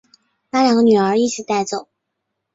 [0.49, 1.87] 把两个女儿一起带走